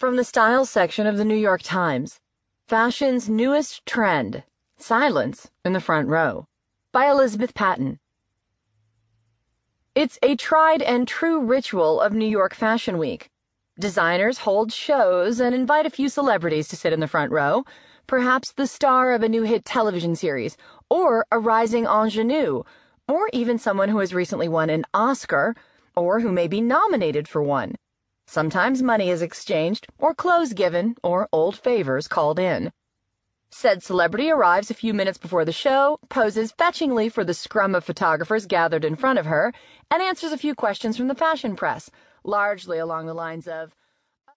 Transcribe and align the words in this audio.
From 0.00 0.16
the 0.16 0.24
style 0.24 0.64
section 0.64 1.06
of 1.06 1.18
the 1.18 1.26
New 1.26 1.36
York 1.36 1.60
Times 1.62 2.20
Fashion's 2.66 3.28
Newest 3.28 3.84
Trend 3.84 4.44
Silence 4.78 5.50
in 5.62 5.74
the 5.74 5.80
Front 5.80 6.08
Row 6.08 6.46
by 6.90 7.10
Elizabeth 7.10 7.52
Paton. 7.52 7.98
It's 9.94 10.18
a 10.22 10.36
tried 10.36 10.80
and 10.80 11.06
true 11.06 11.38
ritual 11.38 12.00
of 12.00 12.14
New 12.14 12.24
York 12.24 12.54
Fashion 12.54 12.96
Week. 12.96 13.28
Designers 13.78 14.38
hold 14.38 14.72
shows 14.72 15.38
and 15.38 15.54
invite 15.54 15.84
a 15.84 15.90
few 15.90 16.08
celebrities 16.08 16.68
to 16.68 16.76
sit 16.76 16.94
in 16.94 17.00
the 17.00 17.06
front 17.06 17.30
row, 17.30 17.66
perhaps 18.06 18.52
the 18.52 18.66
star 18.66 19.12
of 19.12 19.22
a 19.22 19.28
new 19.28 19.42
hit 19.42 19.66
television 19.66 20.16
series, 20.16 20.56
or 20.88 21.26
a 21.30 21.38
rising 21.38 21.84
ingenue, 21.84 22.62
or 23.06 23.28
even 23.34 23.58
someone 23.58 23.90
who 23.90 23.98
has 23.98 24.14
recently 24.14 24.48
won 24.48 24.70
an 24.70 24.86
Oscar, 24.94 25.54
or 25.94 26.20
who 26.20 26.32
may 26.32 26.48
be 26.48 26.62
nominated 26.62 27.28
for 27.28 27.42
one. 27.42 27.74
Sometimes 28.30 28.80
money 28.80 29.10
is 29.10 29.22
exchanged, 29.22 29.88
or 29.98 30.14
clothes 30.14 30.52
given, 30.52 30.94
or 31.02 31.28
old 31.32 31.56
favors 31.56 32.06
called 32.06 32.38
in. 32.38 32.70
Said 33.50 33.82
celebrity 33.82 34.30
arrives 34.30 34.70
a 34.70 34.74
few 34.74 34.94
minutes 34.94 35.18
before 35.18 35.44
the 35.44 35.50
show, 35.50 35.98
poses 36.08 36.52
fetchingly 36.52 37.08
for 37.08 37.24
the 37.24 37.34
scrum 37.34 37.74
of 37.74 37.82
photographers 37.82 38.46
gathered 38.46 38.84
in 38.84 38.94
front 38.94 39.18
of 39.18 39.26
her, 39.26 39.52
and 39.90 40.00
answers 40.00 40.30
a 40.30 40.38
few 40.38 40.54
questions 40.54 40.96
from 40.96 41.08
the 41.08 41.16
fashion 41.16 41.56
press, 41.56 41.90
largely 42.22 42.78
along 42.78 43.06
the 43.06 43.14
lines 43.14 43.48
of 43.48 43.74